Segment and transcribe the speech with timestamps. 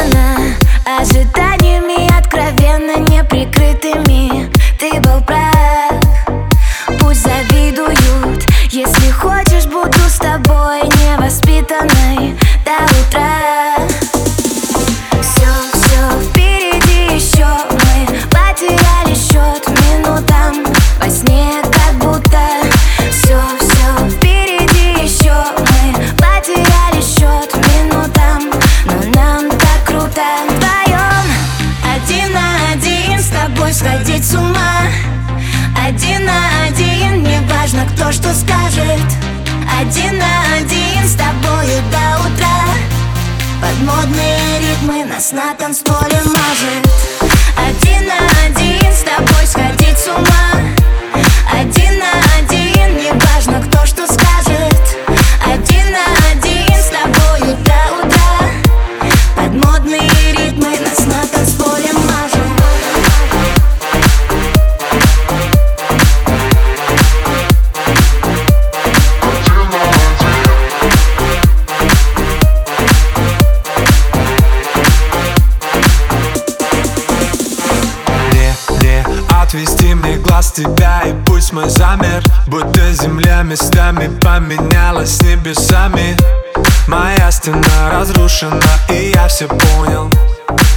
[0.00, 0.56] Пропитана
[0.98, 4.09] ожиданиями откровенно неприкрытыми
[45.32, 46.19] на танцполе
[80.40, 86.16] глаз тебя И пусть мой замер Будто земля местами поменялась небесами.
[86.86, 90.10] Моя стена разрушена И я все понял.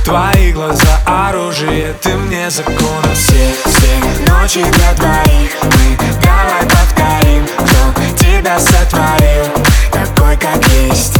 [0.03, 8.13] Твои глаза оружие, ты мне закон Все, все ночи для двоих Мы давай повторим Кто
[8.17, 9.45] тебя сотворил
[9.91, 11.15] Такой, как есть.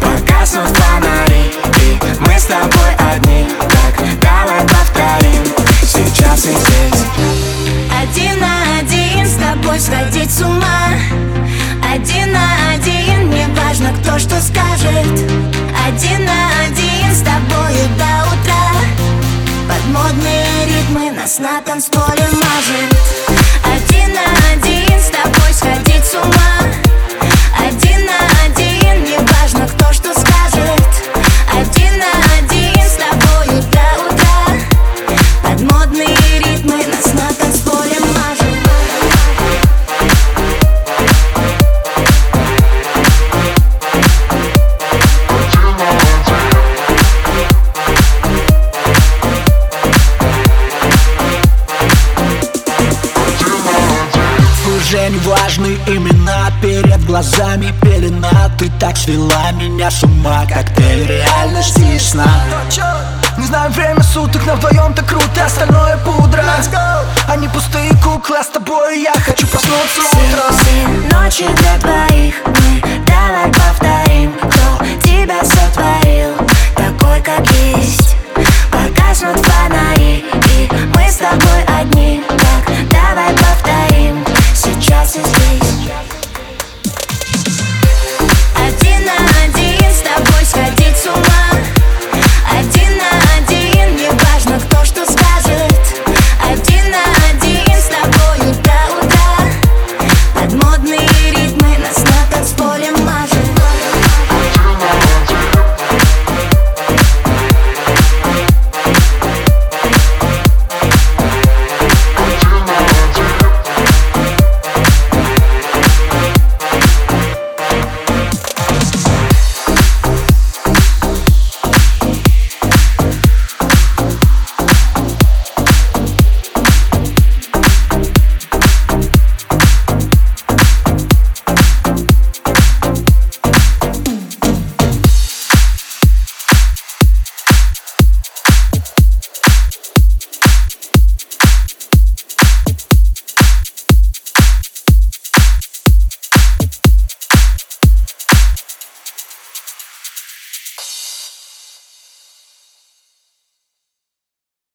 [0.00, 1.37] Погаснут фонари
[14.18, 15.06] что скажет.
[15.86, 18.72] Один на один с тобою до утра.
[19.68, 22.96] Под модные ритмы нас на танцполе мажет.
[23.64, 26.87] Один на один с тобой сходить с ума
[55.18, 62.28] важны имена перед глазами пелена Ты так свела меня с ума, коктейль реальности и сна
[63.36, 66.44] Не знаю время суток, но вдвоем так круто, остальное пудра.
[67.28, 72.82] Они пустые куклы, а с тобой я хочу проснуться утром Сын, ночи для твоих мы
[73.06, 76.34] Давай повторим, кто тебя сотворил
[76.74, 78.07] Такой, как есть.